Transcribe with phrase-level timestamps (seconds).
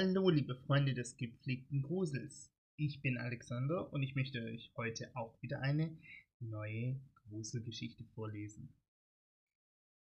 [0.00, 2.52] Hallo, liebe Freunde des gepflegten Grusels.
[2.76, 5.98] Ich bin Alexander und ich möchte euch heute auch wieder eine
[6.38, 8.72] neue Gruselgeschichte vorlesen.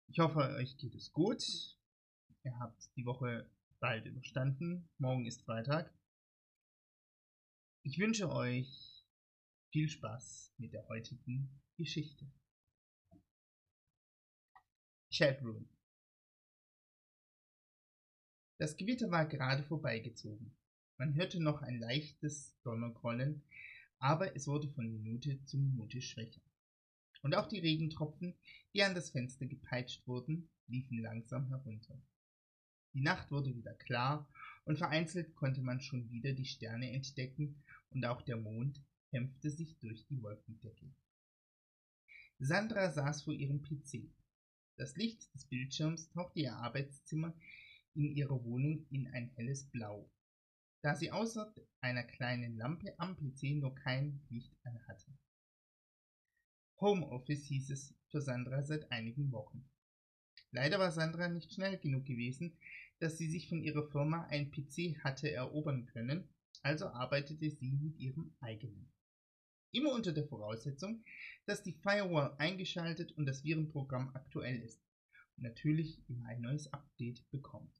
[0.08, 1.42] Ich hoffe, euch geht es gut.
[2.44, 4.90] Ihr habt die Woche bald überstanden.
[4.98, 5.90] Morgen ist Freitag.
[7.82, 9.06] Ich wünsche euch
[9.72, 11.48] viel Spaß mit der heutigen
[11.78, 12.30] Geschichte.
[15.10, 15.66] Chatroom
[18.58, 20.52] das Gewitter war gerade vorbeigezogen.
[20.98, 23.42] Man hörte noch ein leichtes Donnergrollen,
[24.00, 26.40] aber es wurde von Minute zu Minute schwächer.
[27.22, 28.34] Und auch die Regentropfen,
[28.74, 32.00] die an das Fenster gepeitscht wurden, liefen langsam herunter.
[32.94, 34.28] Die Nacht wurde wieder klar
[34.64, 39.78] und vereinzelt konnte man schon wieder die Sterne entdecken und auch der Mond kämpfte sich
[39.78, 40.86] durch die Wolkendecke.
[42.40, 44.10] Sandra saß vor ihrem PC.
[44.76, 47.34] Das Licht des Bildschirms tauchte ihr Arbeitszimmer
[47.98, 50.08] in ihrer Wohnung in ein helles Blau,
[50.82, 55.10] da sie außer einer kleinen Lampe am PC nur kein Licht anhatte.
[56.80, 59.68] Homeoffice hieß es für Sandra seit einigen Wochen.
[60.52, 62.56] Leider war Sandra nicht schnell genug gewesen,
[63.00, 66.28] dass sie sich von ihrer Firma ein PC hatte erobern können,
[66.62, 68.88] also arbeitete sie mit ihrem eigenen.
[69.72, 71.04] Immer unter der Voraussetzung,
[71.46, 74.80] dass die Firewall eingeschaltet und das Virenprogramm aktuell ist
[75.36, 77.77] und natürlich immer ein neues Update bekommt.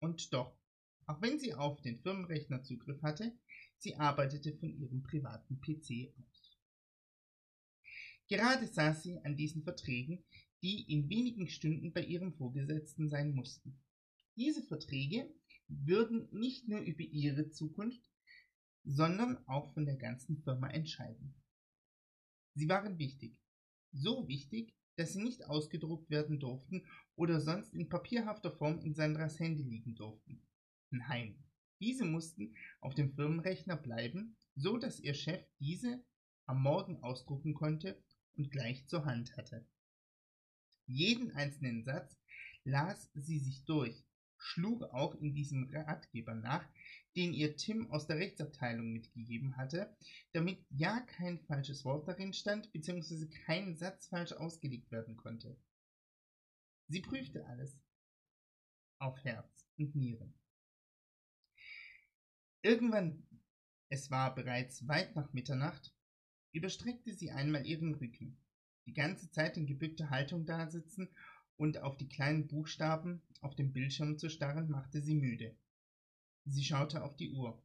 [0.00, 0.58] Und doch,
[1.06, 3.32] auch wenn sie auf den Firmenrechner Zugriff hatte,
[3.76, 6.58] sie arbeitete von ihrem privaten PC aus.
[8.28, 10.24] Gerade saß sie an diesen Verträgen,
[10.62, 13.78] die in wenigen Stunden bei ihrem Vorgesetzten sein mussten.
[14.36, 15.28] Diese Verträge
[15.68, 18.10] würden nicht nur über ihre Zukunft,
[18.84, 21.34] sondern auch von der ganzen Firma entscheiden.
[22.54, 23.36] Sie waren wichtig,
[23.92, 26.84] so wichtig, dass sie nicht ausgedruckt werden durften
[27.16, 30.42] oder sonst in papierhafter Form in Sandras Handy liegen durften.
[30.90, 31.42] Nein,
[31.80, 36.04] diese mussten auf dem Firmenrechner bleiben, so dass ihr Chef diese
[36.44, 37.98] am Morgen ausdrucken konnte
[38.36, 39.66] und gleich zur Hand hatte.
[40.86, 42.14] Jeden einzelnen Satz
[42.64, 44.04] las sie sich durch,
[44.36, 46.68] schlug auch in diesem Ratgeber nach,
[47.16, 49.96] den ihr Tim aus der Rechtsabteilung mitgegeben hatte,
[50.32, 55.56] damit ja kein falsches Wort darin stand, beziehungsweise kein Satz falsch ausgelegt werden konnte.
[56.88, 57.78] Sie prüfte alles
[58.98, 60.34] auf Herz und Nieren.
[62.62, 63.26] Irgendwann,
[63.88, 65.94] es war bereits weit nach Mitternacht,
[66.52, 68.36] überstreckte sie einmal ihren Rücken,
[68.86, 71.08] die ganze Zeit in gebückter Haltung dasitzen
[71.56, 75.56] und auf die kleinen Buchstaben auf dem Bildschirm zu starren, machte sie müde.
[76.50, 77.62] Sie schaute auf die Uhr.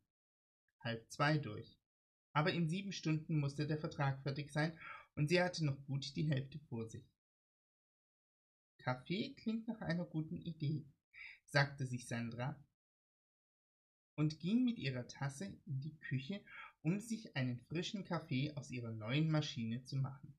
[0.79, 1.75] Halb zwei durch.
[2.33, 4.77] Aber in sieben Stunden musste der Vertrag fertig sein
[5.15, 7.03] und sie hatte noch gut die Hälfte vor sich.
[8.77, 10.85] Kaffee klingt nach einer guten Idee,
[11.45, 12.63] sagte sich Sandra
[14.15, 16.43] und ging mit ihrer Tasse in die Küche,
[16.83, 20.37] um sich einen frischen Kaffee aus ihrer neuen Maschine zu machen.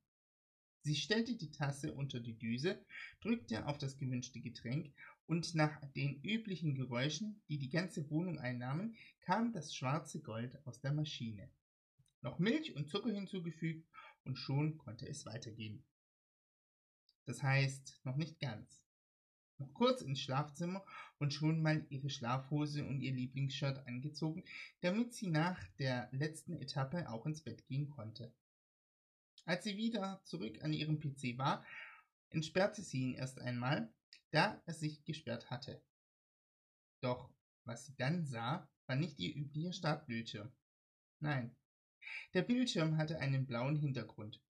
[0.83, 2.87] Sie stellte die Tasse unter die Düse,
[3.21, 4.95] drückte auf das gewünschte Getränk
[5.27, 10.81] und nach den üblichen Geräuschen, die die ganze Wohnung einnahmen, kam das schwarze Gold aus
[10.81, 11.51] der Maschine.
[12.23, 13.89] Noch Milch und Zucker hinzugefügt
[14.25, 15.85] und schon konnte es weitergehen.
[17.25, 18.83] Das heißt, noch nicht ganz.
[19.59, 20.85] Noch kurz ins Schlafzimmer
[21.19, 24.45] und schon mal ihre Schlafhose und ihr Lieblingsshirt angezogen,
[24.81, 28.33] damit sie nach der letzten Etappe auch ins Bett gehen konnte.
[29.45, 31.65] Als sie wieder zurück an ihrem PC war,
[32.31, 33.93] entsperrte sie ihn erst einmal,
[34.37, 35.83] da er sich gesperrt hatte.
[37.01, 37.33] Doch
[37.65, 40.53] was sie dann sah, war nicht ihr üblicher Startbildschirm.
[41.21, 41.57] Nein,
[42.35, 44.43] der Bildschirm hatte einen blauen Hintergrund.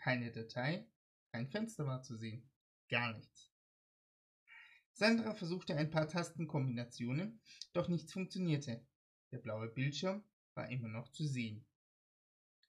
[0.00, 0.88] Keine Datei,
[1.30, 2.50] kein Fenster war zu sehen.
[2.88, 3.52] Gar nichts.
[4.92, 7.38] Sandra versuchte ein paar Tastenkombinationen,
[7.74, 8.86] doch nichts funktionierte.
[9.30, 10.24] Der blaue Bildschirm
[10.54, 11.66] war immer noch zu sehen.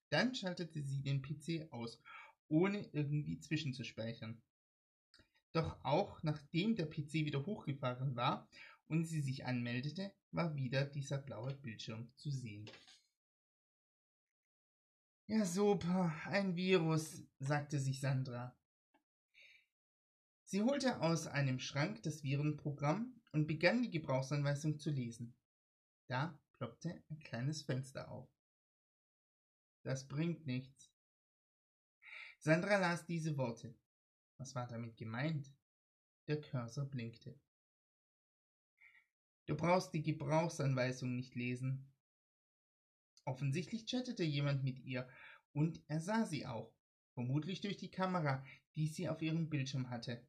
[0.09, 2.01] Dann schaltete sie den PC aus,
[2.49, 4.41] ohne irgendwie zwischenzuspeichern.
[5.55, 8.45] Doch auch nachdem der PC wieder hochgefahren war
[8.89, 12.69] und sie sich anmeldete, war wieder dieser blaue Bildschirm zu sehen.
[15.27, 18.53] Ja, super, ein Virus, sagte sich Sandra.
[20.43, 25.33] Sie holte aus einem Schrank das Virenprogramm und begann die Gebrauchsanweisung zu lesen.
[26.07, 28.27] Da ploppte ein kleines Fenster auf.
[29.83, 30.91] Das bringt nichts.
[32.39, 33.73] Sandra las diese Worte.
[34.37, 35.51] Was war damit gemeint?
[36.27, 37.39] Der Cursor blinkte.
[39.45, 41.91] Du brauchst die Gebrauchsanweisung nicht lesen.
[43.25, 45.07] Offensichtlich chattete jemand mit ihr
[45.53, 46.73] und er sah sie auch,
[47.13, 48.43] vermutlich durch die Kamera,
[48.75, 50.27] die sie auf ihrem Bildschirm hatte.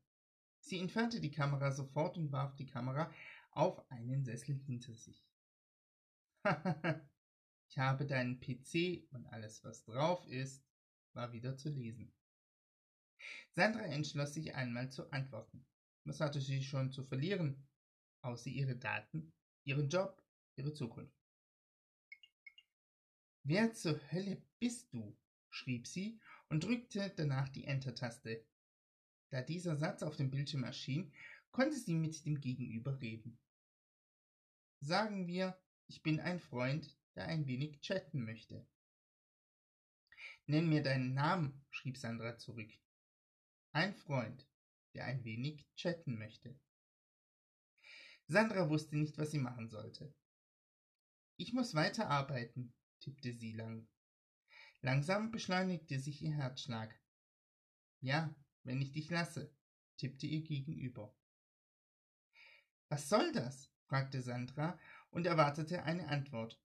[0.61, 3.13] Sie entfernte die Kamera sofort und warf die Kamera
[3.51, 5.27] auf einen Sessel hinter sich.
[7.69, 10.65] ich habe deinen PC und alles, was drauf ist,
[11.13, 12.13] war wieder zu lesen.
[13.51, 15.65] Sandra entschloss sich einmal zu antworten.
[16.05, 17.67] Was hatte sie schon zu verlieren,
[18.23, 19.33] außer ihre Daten,
[19.65, 20.23] ihren Job,
[20.57, 21.17] ihre Zukunft?
[23.43, 25.17] Wer zur Hölle bist du?
[25.51, 28.45] schrieb sie und drückte danach die Enter-Taste.
[29.31, 31.13] Da dieser Satz auf dem Bildschirm erschien,
[31.51, 33.39] konnte sie mit dem Gegenüber reden.
[34.81, 35.59] Sagen wir,
[35.89, 38.67] ich bin ein Freund, der ein wenig chatten möchte.
[40.47, 42.71] Nenn mir deinen Namen, schrieb Sandra zurück.
[43.77, 44.49] Ein Freund,
[44.95, 46.59] der ein wenig chatten möchte.
[48.27, 50.15] Sandra wusste nicht, was sie machen sollte.
[51.37, 53.87] Ich muss weiter arbeiten, tippte sie lang.
[54.81, 56.99] Langsam beschleunigte sich ihr Herzschlag.
[58.01, 59.55] Ja, wenn ich dich lasse,
[59.99, 61.15] tippte ihr gegenüber.
[62.89, 63.71] Was soll das?
[63.89, 64.81] fragte Sandra
[65.11, 66.59] und erwartete eine Antwort.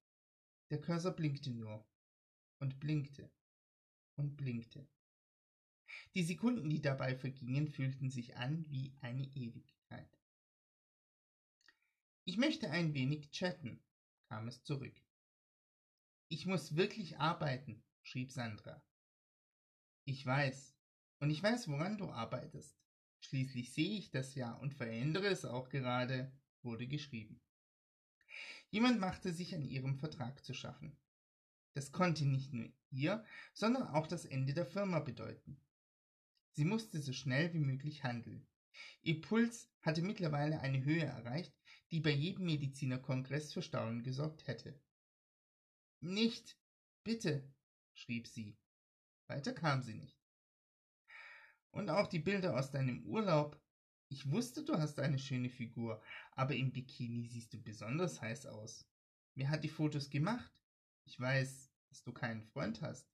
[0.70, 1.86] Der Cursor blinkte nur
[2.60, 3.30] und blinkte
[4.16, 4.88] und blinkte.
[6.16, 10.20] Die Sekunden, die dabei vergingen, fühlten sich an wie eine Ewigkeit.
[12.26, 13.84] Ich möchte ein wenig chatten,
[14.28, 14.96] kam es zurück.
[16.28, 18.82] Ich muss wirklich arbeiten, schrieb Sandra.
[20.06, 20.76] Ich weiß,
[21.20, 22.78] und ich weiß, woran du arbeitest.
[23.20, 26.32] Schließlich sehe ich das ja und verändere es auch gerade,
[26.64, 27.40] wurde geschrieben.
[28.70, 30.98] Jemand machte sich an ihrem Vertrag zu schaffen.
[31.74, 33.24] Das konnte nicht nur ihr,
[33.54, 35.60] sondern auch das Ende der Firma bedeuten.
[36.54, 38.48] Sie musste so schnell wie möglich handeln.
[39.02, 41.54] Ihr Puls hatte mittlerweile eine Höhe erreicht,
[41.92, 44.80] die bei jedem Medizinerkongress für Staunen gesorgt hätte.
[46.00, 46.58] Nicht,
[47.04, 47.54] bitte,
[47.94, 48.58] schrieb sie.
[49.28, 50.18] Weiter kam sie nicht.
[51.72, 53.62] Und auch die Bilder aus deinem Urlaub.
[54.10, 56.04] Ich wusste, du hast eine schöne Figur,
[56.34, 58.86] aber im Bikini siehst du besonders heiß aus.
[59.36, 60.52] Wer hat die Fotos gemacht?
[61.06, 63.10] Ich weiß, dass du keinen Freund hast,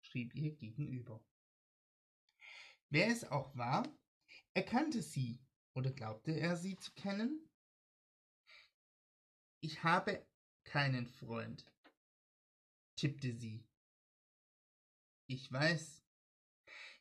[0.00, 1.24] schrieb ihr gegenüber.
[2.90, 3.86] Wer es auch war,
[4.54, 5.38] erkannte sie
[5.74, 7.48] oder glaubte er sie zu kennen?
[9.60, 10.26] Ich habe
[10.64, 11.66] keinen Freund,
[12.96, 13.66] tippte sie.
[15.26, 16.02] Ich weiß,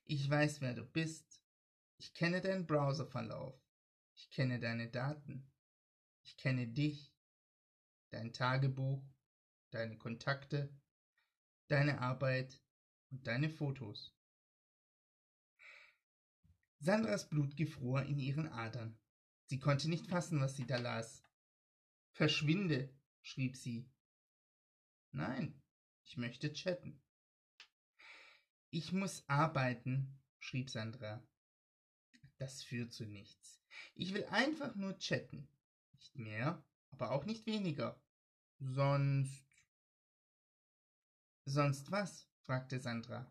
[0.04, 1.42] ich weiß, wer du bist.
[2.00, 3.56] Ich kenne deinen Browserverlauf.
[4.16, 5.50] Ich kenne deine Daten.
[6.24, 7.14] Ich kenne dich,
[8.10, 9.02] dein Tagebuch,
[9.70, 10.76] deine Kontakte,
[11.68, 12.62] deine Arbeit
[13.10, 14.17] und deine Fotos.
[16.88, 18.98] Sandras Blut gefror in ihren Adern.
[19.48, 21.22] Sie konnte nicht fassen, was sie da las.
[22.14, 23.92] Verschwinde, schrieb sie.
[25.12, 25.62] Nein,
[26.06, 27.04] ich möchte chatten.
[28.70, 31.22] Ich muss arbeiten, schrieb Sandra.
[32.38, 33.62] Das führt zu nichts.
[33.94, 35.46] Ich will einfach nur chatten.
[35.92, 38.02] Nicht mehr, aber auch nicht weniger.
[38.60, 39.46] Sonst.
[41.44, 42.30] Sonst was?
[42.44, 43.30] fragte Sandra.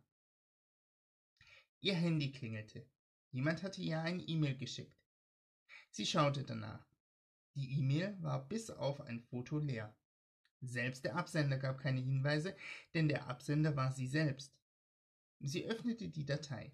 [1.80, 2.86] Ihr Handy klingelte.
[3.30, 4.96] Jemand hatte ihr ein E-Mail geschickt.
[5.90, 6.86] Sie schaute danach.
[7.54, 9.96] Die E-Mail war bis auf ein Foto leer.
[10.60, 12.56] Selbst der Absender gab keine Hinweise,
[12.94, 14.58] denn der Absender war sie selbst.
[15.40, 16.72] Sie öffnete die Datei.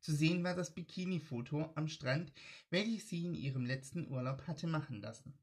[0.00, 2.32] Zu sehen war das Bikini-Foto am Strand,
[2.70, 5.38] welches sie in ihrem letzten Urlaub hatte machen lassen.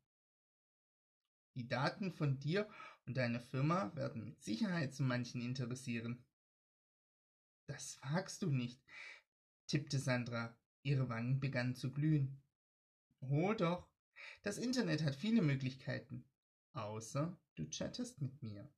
[1.56, 2.68] Die Daten von dir
[3.06, 6.26] und deiner Firma werden mit Sicherheit zu manchen interessieren.
[7.68, 8.82] Das wagst du nicht,
[9.74, 10.56] tippte Sandra.
[10.84, 12.40] Ihre Wangen begannen zu glühen.
[13.22, 13.90] Oh doch,
[14.44, 16.30] das Internet hat viele Möglichkeiten,
[16.74, 18.72] außer du chattest mit mir.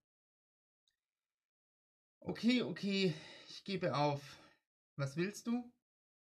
[2.22, 3.14] Okay, okay,
[3.50, 4.22] ich gebe auf.
[4.96, 5.70] Was willst du?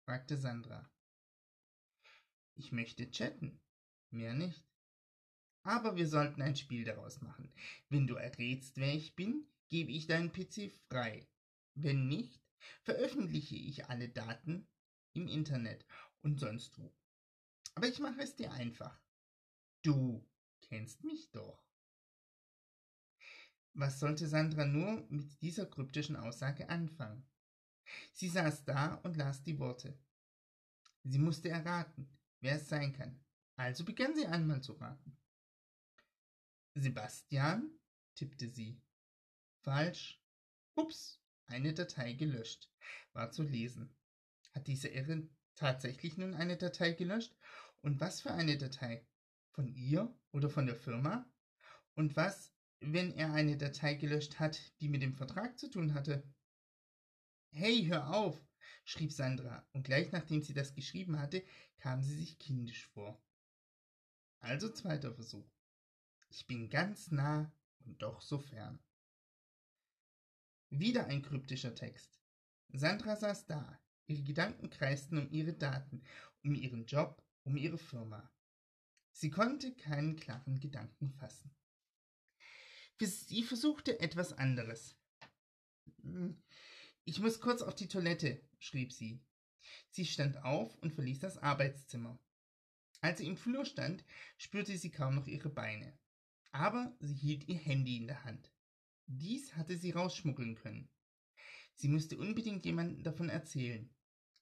[0.06, 0.90] fragte Sandra.
[2.54, 3.60] Ich möchte chatten,
[4.10, 4.64] mehr nicht.
[5.64, 7.52] Aber wir sollten ein Spiel daraus machen.
[7.90, 11.28] Wenn du errätst, wer ich bin, gebe ich deinen PC frei.
[11.74, 12.45] Wenn nicht,
[12.84, 14.67] veröffentliche ich alle Daten
[15.13, 15.86] im Internet
[16.22, 16.93] und sonst wo.
[17.75, 19.00] Aber ich mache es dir einfach.
[19.81, 20.27] Du
[20.62, 21.63] kennst mich doch.
[23.74, 27.27] Was sollte Sandra nur mit dieser kryptischen Aussage anfangen?
[28.13, 30.00] Sie saß da und las die Worte.
[31.03, 33.19] Sie musste erraten, wer es sein kann.
[33.57, 35.17] Also begann sie einmal zu raten.
[36.74, 37.69] Sebastian,
[38.15, 38.81] tippte sie.
[39.62, 40.22] Falsch.
[40.75, 42.70] Ups, eine Datei gelöscht.
[43.14, 43.96] War zu lesen.
[44.54, 47.36] Hat diese Irre tatsächlich nun eine Datei gelöscht?
[47.82, 49.06] Und was für eine Datei?
[49.52, 51.25] Von ihr oder von der Firma?
[51.94, 56.24] Und was, wenn er eine Datei gelöscht hat, die mit dem Vertrag zu tun hatte.
[57.52, 58.42] Hey, hör auf,
[58.84, 61.44] schrieb Sandra, und gleich nachdem sie das geschrieben hatte,
[61.78, 63.22] kam sie sich kindisch vor.
[64.40, 65.50] Also zweiter Versuch.
[66.30, 67.52] Ich bin ganz nah
[67.86, 68.80] und doch so fern.
[70.77, 72.20] Wieder ein kryptischer Text.
[72.74, 73.79] Sandra saß da.
[74.08, 76.03] Ihre Gedanken kreisten um ihre Daten,
[76.44, 78.29] um ihren Job, um ihre Firma.
[79.12, 81.55] Sie konnte keinen klaren Gedanken fassen.
[83.00, 84.98] Sie versuchte etwas anderes.
[86.01, 86.44] Hm,
[87.05, 89.24] ich muss kurz auf die Toilette, schrieb sie.
[89.91, 92.20] Sie stand auf und verließ das Arbeitszimmer.
[93.00, 94.03] Als sie im Flur stand,
[94.38, 95.98] spürte sie kaum noch ihre Beine.
[96.51, 98.51] Aber sie hielt ihr Handy in der Hand.
[99.08, 100.90] Dies hatte sie rausschmuggeln können.
[101.76, 103.90] Sie musste unbedingt jemandem davon erzählen.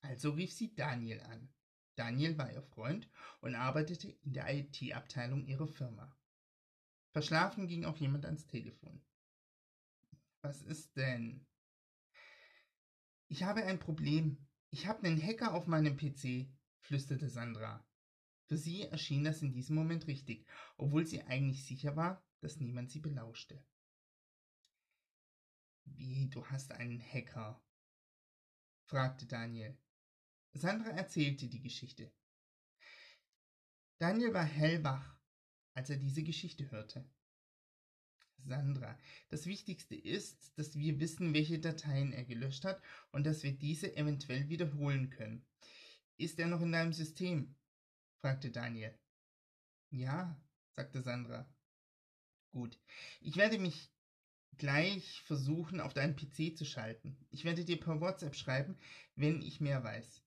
[0.01, 1.50] Also rief sie Daniel an.
[1.96, 3.10] Daniel war ihr Freund
[3.41, 6.15] und arbeitete in der IT-Abteilung ihrer Firma.
[7.12, 9.01] Verschlafen ging auch jemand ans Telefon.
[10.41, 11.46] Was ist denn?
[13.27, 14.38] Ich habe ein Problem.
[14.72, 16.48] Ich habe einen Hacker auf meinem PC,
[16.79, 17.86] flüsterte Sandra.
[18.46, 20.46] Für sie erschien das in diesem Moment richtig,
[20.77, 23.63] obwohl sie eigentlich sicher war, dass niemand sie belauschte.
[25.85, 27.61] Wie, du hast einen Hacker?
[28.85, 29.77] fragte Daniel.
[30.53, 32.11] Sandra erzählte die Geschichte.
[33.97, 35.17] Daniel war hellwach,
[35.73, 37.09] als er diese Geschichte hörte.
[38.45, 38.99] Sandra,
[39.29, 43.95] das Wichtigste ist, dass wir wissen, welche Dateien er gelöscht hat und dass wir diese
[43.95, 45.45] eventuell wiederholen können.
[46.17, 47.55] Ist er noch in deinem System?
[48.19, 48.97] fragte Daniel.
[49.91, 50.39] Ja,
[50.75, 51.49] sagte Sandra.
[52.51, 52.79] Gut,
[53.21, 53.92] ich werde mich
[54.57, 57.17] gleich versuchen, auf deinen PC zu schalten.
[57.31, 58.77] Ich werde dir per WhatsApp schreiben,
[59.15, 60.22] wenn ich mehr weiß.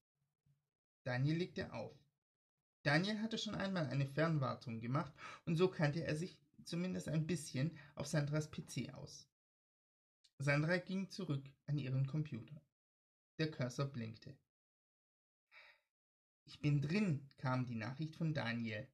[1.04, 1.97] Daniel legte auf.
[2.83, 5.12] Daniel hatte schon einmal eine Fernwartung gemacht
[5.45, 9.28] und so kannte er sich zumindest ein bisschen auf Sandras PC aus.
[10.38, 12.61] Sandra ging zurück an ihren Computer.
[13.38, 14.37] Der Cursor blinkte.
[16.45, 18.87] Ich bin drin, kam die Nachricht von Daniel.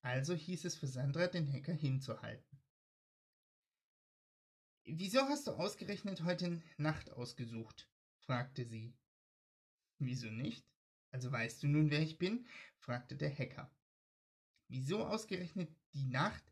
[0.00, 2.47] Also hieß es für Sandra, den Hacker hinzuhalten.
[4.90, 7.86] Wieso hast du ausgerechnet heute Nacht ausgesucht?
[8.20, 8.96] fragte sie.
[9.98, 10.64] Wieso nicht?
[11.10, 12.46] Also weißt du nun, wer ich bin?
[12.78, 13.70] fragte der Hacker.
[14.68, 16.42] Wieso ausgerechnet die Nacht,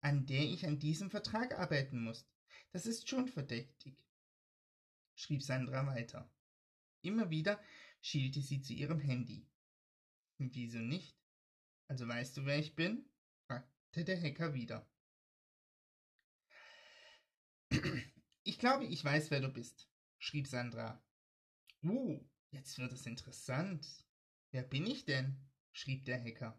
[0.00, 2.24] an der ich an diesem Vertrag arbeiten muss?
[2.70, 4.06] Das ist schon verdächtig,
[5.16, 6.30] schrieb Sandra weiter.
[7.02, 7.60] Immer wieder
[8.00, 9.44] schielte sie zu ihrem Handy.
[10.38, 11.18] Wieso nicht?
[11.88, 13.10] Also weißt du, wer ich bin?
[13.48, 14.88] fragte der Hacker wieder.
[18.42, 21.02] Ich glaube, ich weiß, wer du bist, schrieb Sandra.
[21.82, 23.84] Uh, jetzt wird es interessant.
[24.52, 25.36] Wer bin ich denn?
[25.72, 26.58] schrieb der Hacker.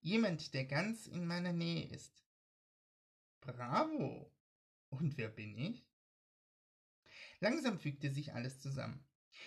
[0.00, 2.22] Jemand, der ganz in meiner Nähe ist.
[3.40, 4.32] Bravo.
[4.90, 5.86] Und wer bin ich?
[7.40, 9.04] Langsam fügte sich alles zusammen.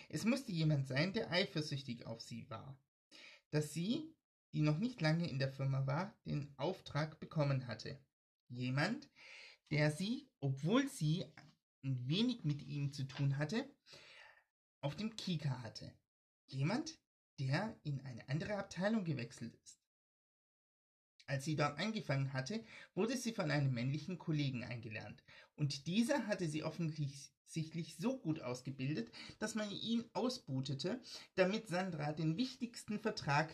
[0.09, 2.77] Es musste jemand sein, der eifersüchtig auf sie war.
[3.51, 4.13] Dass sie,
[4.51, 8.03] die noch nicht lange in der Firma war, den Auftrag bekommen hatte.
[8.47, 9.09] Jemand,
[9.71, 11.25] der sie, obwohl sie
[11.83, 13.69] ein wenig mit ihm zu tun hatte,
[14.81, 15.93] auf dem Kika hatte.
[16.47, 16.97] Jemand,
[17.39, 19.79] der in eine andere Abteilung gewechselt ist.
[21.27, 25.23] Als sie dort angefangen hatte, wurde sie von einem männlichen Kollegen eingelernt,
[25.55, 31.01] und dieser hatte sie offensichtlich so gut ausgebildet, dass man ihn ausbutete,
[31.33, 33.51] damit Sandra den wichtigsten Vertrag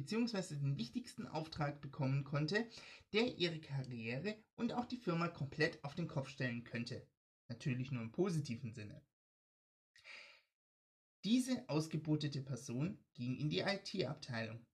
[0.00, 0.56] bzw.
[0.56, 2.68] den wichtigsten Auftrag bekommen konnte,
[3.12, 7.06] der ihre Karriere und auch die Firma komplett auf den Kopf stellen könnte.
[7.48, 9.02] Natürlich nur im positiven Sinne.
[11.24, 14.64] Diese ausgebotete Person ging in die IT-Abteilung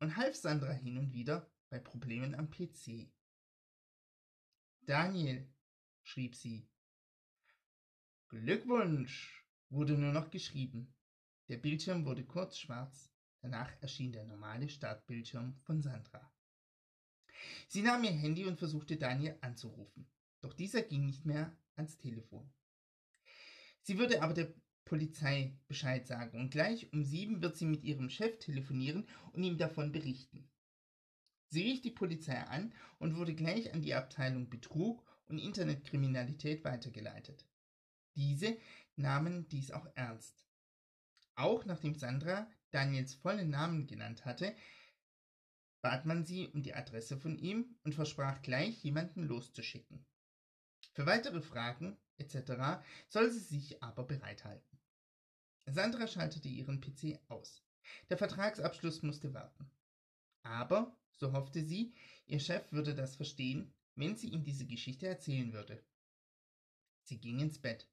[0.00, 3.12] und half Sandra hin und wieder bei Problemen am PC.
[4.82, 5.48] Daniel,
[6.02, 6.68] schrieb sie.
[8.28, 10.92] Glückwunsch, wurde nur noch geschrieben.
[11.48, 13.13] Der Bildschirm wurde kurz schwarz,
[13.44, 16.32] danach erschien der normale Startbildschirm von Sandra.
[17.68, 20.06] Sie nahm ihr Handy und versuchte Daniel anzurufen,
[20.40, 22.50] doch dieser ging nicht mehr ans Telefon.
[23.82, 24.54] Sie würde aber der
[24.86, 29.58] Polizei Bescheid sagen und gleich um sieben wird sie mit ihrem Chef telefonieren und ihm
[29.58, 30.48] davon berichten.
[31.50, 37.46] Sie rief die Polizei an und wurde gleich an die Abteilung Betrug und Internetkriminalität weitergeleitet.
[38.14, 38.56] Diese
[38.96, 40.46] nahmen dies auch ernst.
[41.34, 44.54] Auch nachdem Sandra Daniels vollen Namen genannt hatte,
[45.80, 50.04] bat man sie um die Adresse von ihm und versprach gleich, jemanden loszuschicken.
[50.92, 52.82] Für weitere Fragen etc.
[53.08, 54.78] soll sie sich aber bereithalten.
[55.66, 57.62] Sandra schaltete ihren PC aus.
[58.10, 59.70] Der Vertragsabschluss musste warten.
[60.42, 61.94] Aber so hoffte sie,
[62.26, 65.80] ihr Chef würde das verstehen, wenn sie ihm diese Geschichte erzählen würde.
[67.04, 67.88] Sie ging ins Bett.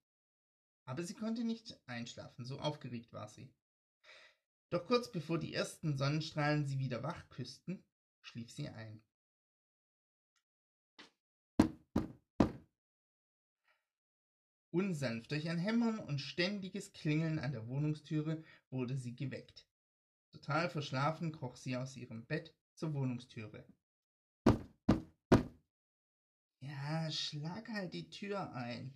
[0.85, 3.53] Aber sie konnte nicht einschlafen, so aufgeregt war sie.
[4.71, 7.83] Doch kurz bevor die ersten Sonnenstrahlen sie wieder wach küssten,
[8.21, 9.03] schlief sie ein.
[14.73, 19.67] Unsanft durch ein Hämmern und ständiges Klingeln an der Wohnungstüre wurde sie geweckt.
[20.31, 23.67] Total verschlafen kroch sie aus ihrem Bett zur Wohnungstüre.
[26.61, 28.93] Ja, schlag halt die Tür ein,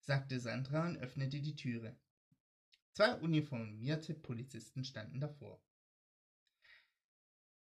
[0.00, 1.94] sagte Sandra und öffnete die Türe.
[2.92, 5.62] Zwei uniformierte Polizisten standen davor.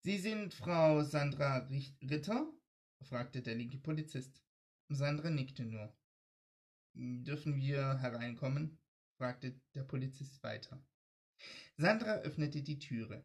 [0.02, 1.68] Sie sind Frau Sandra
[2.02, 2.50] Ritter?
[3.02, 4.42] fragte der linke Polizist.
[4.88, 5.94] Sandra nickte nur.
[6.94, 8.78] Dürfen wir hereinkommen?
[9.18, 10.82] fragte der Polizist weiter.
[11.76, 13.24] Sandra öffnete die Türe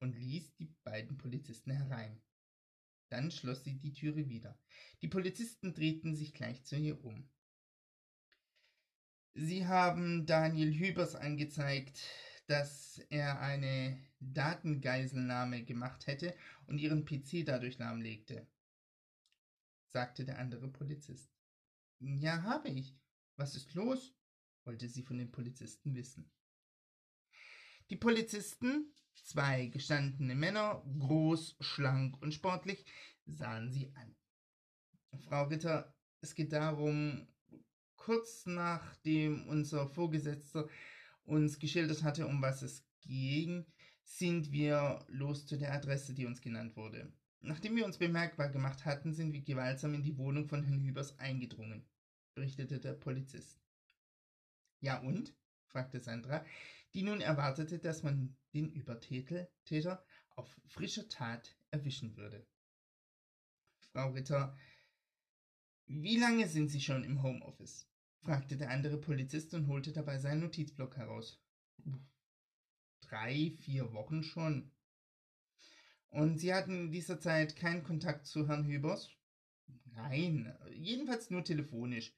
[0.00, 2.22] und ließ die beiden Polizisten herein.
[3.08, 4.58] Dann schloss sie die Türe wieder.
[5.02, 7.28] Die Polizisten drehten sich gleich zu ihr um.
[9.34, 12.00] Sie haben Daniel Hübers angezeigt,
[12.46, 16.34] dass er eine Datengeiselnahme gemacht hätte
[16.66, 18.46] und ihren PC dadurch lahmlegte,
[19.88, 21.32] sagte der andere Polizist.
[21.98, 22.94] Ja, habe ich.
[23.36, 24.14] Was ist los?
[24.64, 26.30] wollte sie von den Polizisten wissen.
[27.90, 32.84] Die Polizisten, zwei gestandene Männer, groß, schlank und sportlich,
[33.26, 34.14] sahen sie an.
[35.20, 37.26] Frau Ritter, es geht darum,
[38.04, 40.68] kurz nachdem unser Vorgesetzter
[41.24, 43.64] uns geschildert hatte, um was es ging,
[44.02, 47.12] sind wir los zu der Adresse, die uns genannt wurde.
[47.40, 51.18] Nachdem wir uns bemerkbar gemacht hatten, sind wir gewaltsam in die Wohnung von Herrn Hübers
[51.18, 51.84] eingedrungen
[52.34, 53.60] berichtete der Polizist.
[54.80, 55.34] Ja und?
[55.66, 56.44] fragte Sandra,
[56.92, 60.04] die nun erwartete, dass man den Übertäter
[60.36, 62.46] auf frischer Tat erwischen würde.
[63.92, 64.56] Frau Ritter,
[65.86, 67.86] wie lange sind Sie schon im Homeoffice?
[68.22, 71.40] Fragte der andere Polizist und holte dabei seinen Notizblock heraus.
[73.00, 74.70] Drei, vier Wochen schon.
[76.08, 79.10] Und Sie hatten in dieser Zeit keinen Kontakt zu Herrn Hübers?
[79.86, 82.14] Nein, jedenfalls nur telefonisch.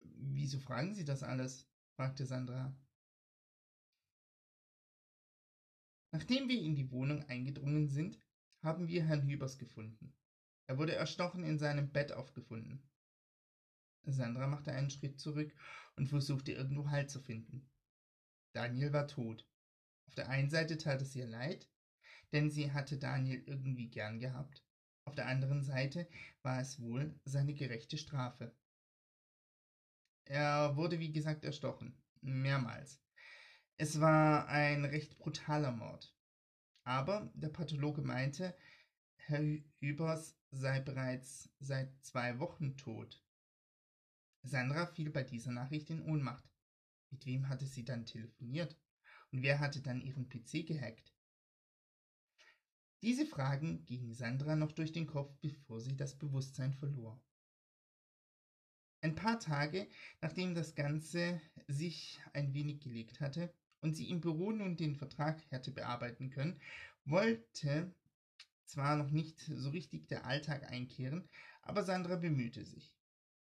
[0.00, 1.68] Wieso fragen Sie das alles?
[1.96, 2.74] fragte Sandra.
[6.12, 8.18] Nachdem wir in die Wohnung eingedrungen sind,
[8.62, 10.14] haben wir Herrn Hübers gefunden.
[10.66, 12.82] Er wurde erstochen in seinem Bett aufgefunden.
[14.04, 15.54] Sandra machte einen Schritt zurück
[15.96, 17.68] und versuchte irgendwo Halt zu finden.
[18.52, 19.46] Daniel war tot.
[20.06, 21.68] Auf der einen Seite tat es ihr leid,
[22.32, 24.64] denn sie hatte Daniel irgendwie gern gehabt.
[25.04, 26.08] Auf der anderen Seite
[26.42, 28.54] war es wohl seine gerechte Strafe.
[30.24, 31.96] Er wurde, wie gesagt, erstochen.
[32.20, 33.00] Mehrmals.
[33.76, 36.14] Es war ein recht brutaler Mord.
[36.84, 38.56] Aber der Pathologe meinte,
[39.16, 39.42] Herr
[39.78, 43.22] Hübers sei bereits seit zwei Wochen tot.
[44.42, 46.44] Sandra fiel bei dieser Nachricht in Ohnmacht.
[47.10, 48.76] Mit wem hatte sie dann telefoniert?
[49.30, 51.14] Und wer hatte dann ihren PC gehackt?
[53.02, 57.20] Diese Fragen gingen Sandra noch durch den Kopf, bevor sie das Bewusstsein verlor.
[59.00, 59.88] Ein paar Tage,
[60.20, 65.42] nachdem das Ganze sich ein wenig gelegt hatte und sie im Büro nun den Vertrag
[65.50, 66.60] hätte bearbeiten können,
[67.04, 67.92] wollte
[68.64, 71.28] zwar noch nicht so richtig der Alltag einkehren,
[71.62, 72.96] aber Sandra bemühte sich.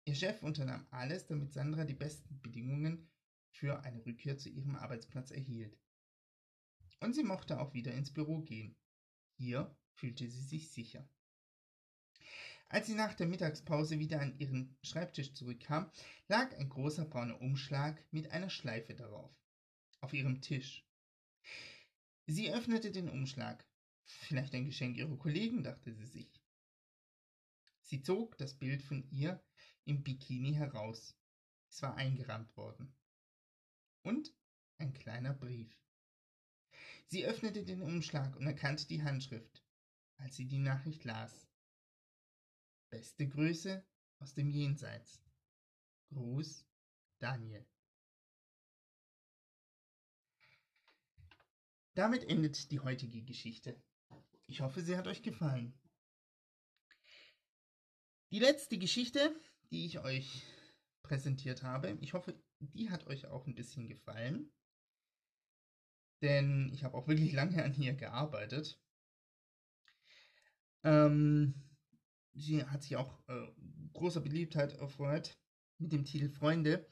[0.04, 3.08] Ihr Chef unternahm alles, damit Sandra die besten Bedingungen
[3.50, 5.78] für eine Rückkehr zu ihrem Arbeitsplatz erhielt.
[7.00, 8.76] Und sie mochte auch wieder ins Büro gehen.
[9.36, 11.08] Hier fühlte sie sich sicher.
[12.68, 15.90] Als sie nach der Mittagspause wieder an ihren Schreibtisch zurückkam,
[16.28, 19.30] lag ein großer brauner Umschlag mit einer Schleife darauf.
[20.00, 20.84] Auf ihrem Tisch.
[22.26, 23.64] Sie öffnete den Umschlag.
[24.04, 26.40] Vielleicht ein Geschenk ihrer Kollegen, dachte sie sich.
[27.82, 29.42] Sie zog das Bild von ihr
[29.85, 31.16] im Bikini heraus.
[31.68, 32.95] Es war eingerahmt worden.
[34.03, 34.35] Und
[34.79, 35.79] ein kleiner Brief.
[37.07, 39.62] Sie öffnete den Umschlag und erkannte die Handschrift,
[40.16, 41.47] als sie die Nachricht las.
[42.90, 43.85] Beste Grüße
[44.18, 45.23] aus dem Jenseits.
[46.11, 46.66] Gruß
[47.18, 47.66] Daniel.
[51.95, 53.83] Damit endet die heutige Geschichte.
[54.47, 55.79] Ich hoffe, sie hat euch gefallen.
[58.31, 59.38] Die letzte Geschichte,
[59.72, 60.44] die ich euch
[61.02, 64.52] präsentiert habe, ich hoffe, die hat euch auch ein bisschen gefallen.
[66.22, 68.80] Denn ich habe auch wirklich lange an ihr gearbeitet.
[70.85, 71.54] Ähm,
[72.35, 73.46] Sie hat sich auch äh,
[73.92, 75.38] großer Beliebtheit erfreut
[75.78, 76.88] mit dem Titel Freunde.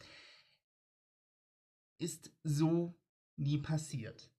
[1.99, 2.99] Ist so
[3.37, 4.31] nie passiert.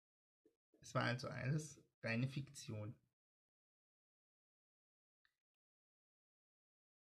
[0.81, 2.95] Es war also alles reine Fiktion.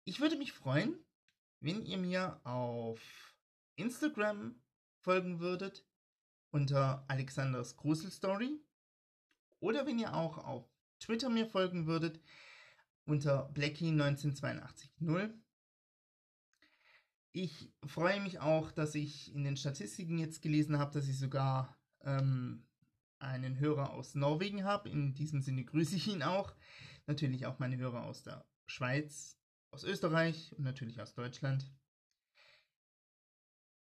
[0.06, 1.04] Ich würde mich freuen,
[1.60, 3.36] wenn ihr mir auf
[3.76, 4.56] Instagram
[5.02, 5.86] folgen würdet
[6.52, 8.60] unter Alexanders Gruselstory
[9.60, 10.70] oder wenn ihr auch auf
[11.00, 12.22] Twitter mir folgen würdet
[13.06, 14.90] unter Blackie19880.
[17.32, 21.78] Ich freue mich auch, dass ich in den Statistiken jetzt gelesen habe, dass ich sogar
[22.02, 22.68] ähm,
[23.20, 24.90] einen Hörer aus Norwegen habe.
[24.90, 26.56] In diesem Sinne grüße ich ihn auch.
[27.08, 29.39] Natürlich auch meine Hörer aus der Schweiz,
[29.72, 31.72] aus Österreich und natürlich aus Deutschland.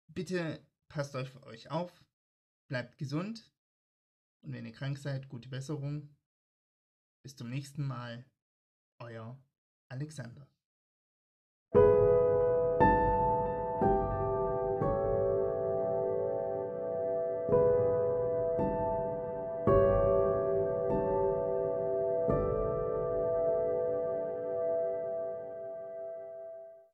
[0.07, 2.03] Bitte passt euch für euch auf,
[2.67, 3.51] bleibt gesund
[4.41, 6.15] und wenn ihr krank seid, gute Besserung.
[7.23, 8.25] Bis zum nächsten Mal,
[8.99, 9.37] euer
[9.89, 10.49] Alexander.